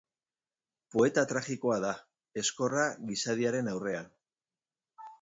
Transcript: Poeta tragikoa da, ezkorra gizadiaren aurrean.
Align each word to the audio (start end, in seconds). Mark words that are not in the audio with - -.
Poeta 0.95 1.25
tragikoa 1.33 1.77
da, 1.85 1.93
ezkorra 2.45 2.89
gizadiaren 3.13 3.75
aurrean. 3.77 4.13